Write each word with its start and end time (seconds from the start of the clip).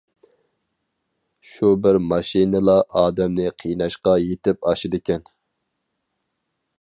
شۇ 1.49 1.69
بىر 1.83 1.99
ماشنىلا 2.13 2.77
ئادەمنى 3.01 3.45
قىيناشقا 3.63 4.15
يىتىپ 4.23 4.69
ئاشىدىكەن. 4.71 5.29